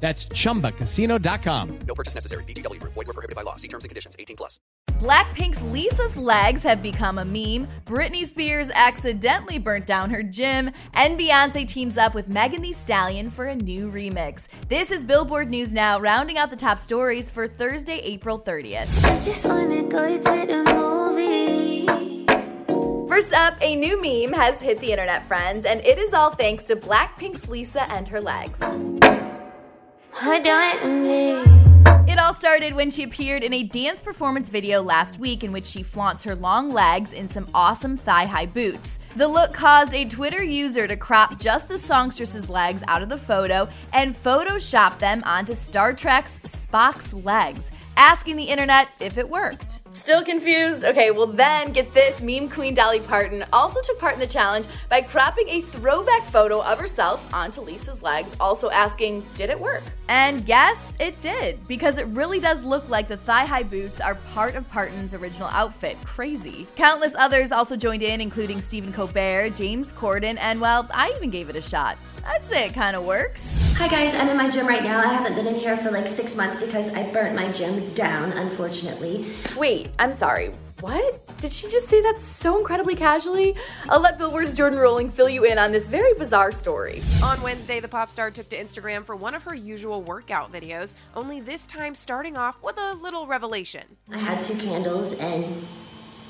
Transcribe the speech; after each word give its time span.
That's 0.00 0.26
ChumbaCasino.com. 0.26 1.78
No 1.80 1.94
purchase 1.94 2.14
necessary. 2.14 2.44
VGW. 2.44 2.80
Void 2.80 2.94
were 2.94 3.04
prohibited 3.12 3.34
by 3.36 3.42
law. 3.42 3.56
See 3.56 3.68
terms 3.68 3.84
and 3.84 3.90
conditions. 3.90 4.16
18 4.18 4.36
plus. 4.36 4.60
Blackpink's 4.98 5.62
Lisa's 5.62 6.16
legs 6.16 6.62
have 6.64 6.82
become 6.82 7.18
a 7.18 7.24
meme. 7.24 7.68
Britney 7.86 8.24
Spears 8.26 8.70
accidentally 8.74 9.58
burnt 9.58 9.86
down 9.86 10.10
her 10.10 10.22
gym. 10.22 10.70
And 10.94 11.18
Beyonce 11.18 11.66
teams 11.66 11.96
up 11.96 12.14
with 12.14 12.28
Megan 12.28 12.62
Thee 12.62 12.72
Stallion 12.72 13.30
for 13.30 13.46
a 13.46 13.54
new 13.54 13.90
remix. 13.90 14.46
This 14.68 14.90
is 14.90 15.04
Billboard 15.04 15.50
News 15.50 15.72
Now, 15.72 16.00
rounding 16.00 16.38
out 16.38 16.50
the 16.50 16.56
top 16.56 16.78
stories 16.78 17.30
for 17.30 17.46
Thursday, 17.46 17.98
April 17.98 18.40
30th. 18.40 19.04
I 19.04 19.20
just 19.20 19.44
wanna 19.44 19.82
go 19.84 20.16
to 20.16 20.46
the 20.46 20.74
movies. 20.74 21.88
First 23.08 23.32
up, 23.32 23.54
a 23.60 23.74
new 23.74 24.00
meme 24.00 24.32
has 24.38 24.60
hit 24.60 24.78
the 24.80 24.90
internet, 24.90 25.26
friends, 25.26 25.64
and 25.64 25.80
it 25.80 25.98
is 25.98 26.12
all 26.12 26.30
thanks 26.30 26.64
to 26.64 26.76
Blackpink's 26.76 27.48
Lisa 27.48 27.82
and 27.90 28.06
her 28.08 28.20
legs. 28.20 28.58
It 32.08 32.18
all 32.18 32.34
started 32.34 32.74
when 32.74 32.90
she 32.90 33.04
appeared 33.04 33.44
in 33.44 33.52
a 33.52 33.62
dance 33.62 34.00
performance 34.00 34.48
video 34.48 34.82
last 34.82 35.20
week 35.20 35.44
in 35.44 35.52
which 35.52 35.64
she 35.64 35.84
flaunts 35.84 36.24
her 36.24 36.34
long 36.34 36.72
legs 36.72 37.12
in 37.12 37.28
some 37.28 37.48
awesome 37.54 37.96
thigh 37.96 38.24
high 38.24 38.46
boots. 38.46 38.98
The 39.18 39.26
look 39.26 39.52
caused 39.52 39.94
a 39.94 40.04
Twitter 40.04 40.44
user 40.44 40.86
to 40.86 40.96
crop 40.96 41.40
just 41.40 41.66
the 41.66 41.76
songstress's 41.76 42.48
legs 42.48 42.84
out 42.86 43.02
of 43.02 43.08
the 43.08 43.18
photo 43.18 43.68
and 43.92 44.14
Photoshop 44.14 45.00
them 45.00 45.24
onto 45.26 45.54
Star 45.54 45.92
Trek's 45.92 46.38
Spock's 46.44 47.12
legs, 47.12 47.72
asking 47.96 48.36
the 48.36 48.44
internet 48.44 48.86
if 49.00 49.18
it 49.18 49.28
worked. 49.28 49.80
Still 49.94 50.24
confused? 50.24 50.84
Okay, 50.84 51.10
well 51.10 51.26
then 51.26 51.72
get 51.72 51.92
this 51.92 52.20
meme 52.20 52.48
queen 52.48 52.74
Dolly 52.74 53.00
Parton 53.00 53.44
also 53.52 53.80
took 53.82 53.98
part 53.98 54.14
in 54.14 54.20
the 54.20 54.26
challenge 54.28 54.66
by 54.88 55.02
cropping 55.02 55.48
a 55.48 55.62
throwback 55.62 56.22
photo 56.30 56.62
of 56.62 56.78
herself 56.78 57.34
onto 57.34 57.60
Lisa's 57.60 58.00
legs, 58.00 58.30
also 58.38 58.70
asking, 58.70 59.26
did 59.36 59.50
it 59.50 59.58
work? 59.58 59.82
And 60.08 60.46
guess 60.46 60.96
it 61.00 61.20
did, 61.20 61.66
because 61.66 61.98
it 61.98 62.06
really 62.06 62.38
does 62.38 62.64
look 62.64 62.88
like 62.88 63.08
the 63.08 63.16
thigh 63.16 63.44
high 63.44 63.64
boots 63.64 64.00
are 64.00 64.14
part 64.32 64.54
of 64.54 64.66
Parton's 64.70 65.12
original 65.12 65.48
outfit. 65.48 65.98
Crazy. 66.04 66.66
Countless 66.76 67.14
others 67.16 67.50
also 67.50 67.76
joined 67.76 68.02
in, 68.02 68.20
including 68.20 68.60
Stephen 68.60 68.92
Colbert, 69.08 69.56
James 69.56 69.90
Corden, 69.92 70.36
and 70.38 70.60
well, 70.60 70.86
I 70.92 71.12
even 71.16 71.30
gave 71.30 71.48
it 71.48 71.56
a 71.56 71.62
shot. 71.62 71.96
I'd 72.26 72.46
say 72.46 72.66
it 72.66 72.74
kind 72.74 72.94
of 72.94 73.06
works. 73.06 73.74
Hi 73.78 73.88
guys, 73.88 74.14
I'm 74.14 74.28
in 74.28 74.36
my 74.36 74.50
gym 74.50 74.66
right 74.66 74.82
now. 74.82 74.98
I 74.98 75.06
haven't 75.06 75.34
been 75.34 75.46
in 75.46 75.54
here 75.54 75.78
for 75.78 75.90
like 75.90 76.06
six 76.06 76.36
months 76.36 76.58
because 76.58 76.92
I 76.92 77.10
burnt 77.10 77.34
my 77.34 77.50
gym 77.50 77.94
down, 77.94 78.32
unfortunately. 78.32 79.32
Wait, 79.56 79.88
I'm 79.98 80.12
sorry. 80.12 80.52
What? 80.80 81.26
Did 81.38 81.52
she 81.52 81.70
just 81.70 81.88
say 81.88 82.02
that 82.02 82.20
so 82.20 82.58
incredibly 82.58 82.94
casually? 82.94 83.56
I'll 83.88 84.00
let 84.00 84.18
Billboard's 84.18 84.54
Jordan 84.54 84.78
Rolling 84.78 85.10
fill 85.10 85.28
you 85.28 85.44
in 85.44 85.58
on 85.58 85.72
this 85.72 85.86
very 85.88 86.12
bizarre 86.14 86.52
story. 86.52 87.00
On 87.24 87.40
Wednesday, 87.40 87.80
the 87.80 87.88
pop 87.88 88.10
star 88.10 88.30
took 88.30 88.48
to 88.50 88.62
Instagram 88.62 89.04
for 89.04 89.16
one 89.16 89.34
of 89.34 89.42
her 89.44 89.54
usual 89.54 90.02
workout 90.02 90.52
videos, 90.52 90.92
only 91.16 91.40
this 91.40 91.66
time 91.66 91.94
starting 91.94 92.36
off 92.36 92.62
with 92.62 92.76
a 92.78 92.92
little 92.94 93.26
revelation. 93.26 93.84
I 94.12 94.18
had 94.18 94.40
two 94.40 94.56
candles 94.58 95.14
and 95.14 95.66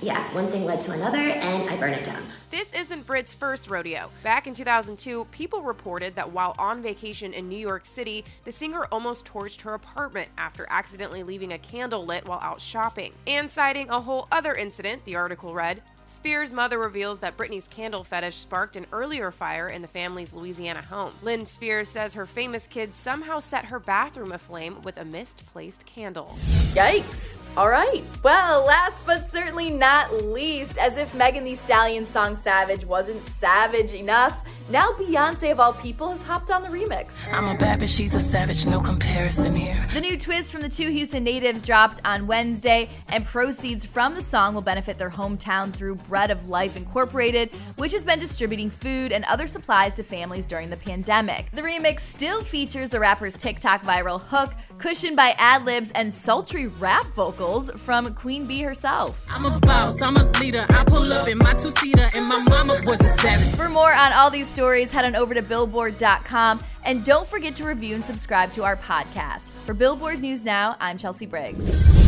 yeah, 0.00 0.32
one 0.32 0.48
thing 0.48 0.64
led 0.64 0.80
to 0.82 0.92
another, 0.92 1.18
and 1.18 1.68
I 1.68 1.76
burned 1.76 1.96
it 1.96 2.04
down. 2.04 2.22
This 2.50 2.72
isn't 2.72 3.06
Brit's 3.06 3.32
first 3.32 3.68
rodeo. 3.68 4.10
Back 4.22 4.46
in 4.46 4.54
2002, 4.54 5.26
people 5.32 5.62
reported 5.62 6.14
that 6.14 6.30
while 6.30 6.54
on 6.58 6.80
vacation 6.80 7.32
in 7.34 7.48
New 7.48 7.58
York 7.58 7.84
City, 7.84 8.24
the 8.44 8.52
singer 8.52 8.86
almost 8.92 9.26
torched 9.26 9.62
her 9.62 9.74
apartment 9.74 10.30
after 10.38 10.66
accidentally 10.70 11.22
leaving 11.22 11.52
a 11.52 11.58
candle 11.58 12.04
lit 12.04 12.26
while 12.28 12.40
out 12.40 12.60
shopping. 12.60 13.12
And 13.26 13.50
citing 13.50 13.90
a 13.90 14.00
whole 14.00 14.28
other 14.30 14.54
incident, 14.54 15.04
the 15.04 15.16
article 15.16 15.52
read, 15.52 15.82
Spears' 16.08 16.54
mother 16.54 16.78
reveals 16.78 17.18
that 17.20 17.36
Britney's 17.36 17.68
candle 17.68 18.02
fetish 18.02 18.34
sparked 18.34 18.76
an 18.76 18.86
earlier 18.92 19.30
fire 19.30 19.68
in 19.68 19.82
the 19.82 19.88
family's 19.88 20.32
Louisiana 20.32 20.80
home. 20.82 21.12
Lynn 21.22 21.44
Spears 21.44 21.88
says 21.88 22.14
her 22.14 22.24
famous 22.24 22.66
kid 22.66 22.94
somehow 22.94 23.38
set 23.38 23.66
her 23.66 23.78
bathroom 23.78 24.32
aflame 24.32 24.80
with 24.82 24.96
a 24.96 25.04
misplaced 25.04 25.84
candle. 25.84 26.34
Yikes. 26.72 27.36
All 27.56 27.68
right. 27.68 28.02
Well, 28.22 28.64
last 28.64 28.96
but 29.04 29.30
certainly 29.30 29.70
not 29.70 30.24
least, 30.24 30.78
as 30.78 30.96
if 30.96 31.14
Megan 31.14 31.44
Thee 31.44 31.56
Stallion's 31.56 32.08
song 32.08 32.38
Savage 32.42 32.84
wasn't 32.84 33.22
savage 33.38 33.92
enough, 33.92 34.40
now 34.70 34.92
Beyonce 34.92 35.50
of 35.50 35.60
all 35.60 35.72
people 35.72 36.10
has 36.10 36.20
hopped 36.22 36.50
on 36.50 36.62
the 36.62 36.68
remix. 36.68 37.12
I'm 37.32 37.48
a 37.48 37.58
bad 37.58 37.80
bitch, 37.80 37.96
she's 37.96 38.14
a 38.14 38.20
savage, 38.20 38.66
no 38.66 38.80
comparison 38.80 39.54
here. 39.54 39.86
The 39.94 40.00
new 40.00 40.18
twist 40.18 40.52
from 40.52 40.60
the 40.60 40.68
two 40.68 40.90
Houston 40.90 41.24
natives 41.24 41.62
dropped 41.62 42.00
on 42.04 42.26
Wednesday, 42.26 42.90
and 43.08 43.24
proceeds 43.24 43.86
from 43.86 44.14
the 44.14 44.22
song 44.22 44.54
will 44.54 44.62
benefit 44.62 44.98
their 44.98 45.10
hometown 45.10 45.72
through 45.72 45.96
Bread 45.96 46.30
of 46.30 46.48
Life 46.48 46.76
Incorporated, 46.76 47.50
which 47.76 47.92
has 47.92 48.04
been 48.04 48.18
distributing 48.18 48.70
food 48.70 49.12
and 49.12 49.24
other 49.24 49.46
supplies 49.46 49.94
to 49.94 50.02
families 50.02 50.46
during 50.46 50.70
the 50.70 50.76
pandemic. 50.76 51.50
The 51.52 51.62
remix 51.62 52.00
still 52.00 52.42
features 52.42 52.90
the 52.90 53.00
rapper's 53.00 53.34
TikTok 53.34 53.82
viral 53.82 54.20
hook, 54.20 54.52
cushioned 54.78 55.16
by 55.16 55.34
ad 55.38 55.64
libs 55.64 55.90
and 55.92 56.12
sultry 56.12 56.66
rap 56.66 57.06
vocals 57.14 57.70
from 57.72 58.14
Queen 58.14 58.46
Bey 58.46 58.62
herself. 58.62 59.26
I'm 59.30 59.44
a 59.44 59.58
boss, 59.60 60.00
I'm 60.00 60.16
a 60.16 60.24
leader. 60.40 60.64
I 60.70 60.84
pull 60.84 61.12
up 61.12 61.28
in 61.28 61.38
my 61.38 61.54
two 61.54 61.70
seater, 61.70 62.08
and 62.14 62.26
my 62.26 62.42
mama 62.44 62.76
was 62.86 63.00
a 63.00 63.18
savage. 63.18 63.54
For 63.56 63.68
more 63.68 63.92
on 63.92 64.12
all 64.12 64.30
these 64.30 64.46
stories, 64.46 64.90
head 64.90 65.04
on 65.04 65.16
over 65.16 65.34
to 65.34 65.42
billboard.com 65.42 66.62
and 66.84 67.04
don't 67.04 67.26
forget 67.26 67.54
to 67.56 67.64
review 67.64 67.94
and 67.94 68.04
subscribe 68.04 68.52
to 68.52 68.64
our 68.64 68.76
podcast. 68.76 69.50
For 69.66 69.74
Billboard 69.74 70.20
News 70.20 70.44
Now, 70.44 70.76
I'm 70.80 70.96
Chelsea 70.96 71.26
Briggs. 71.26 72.07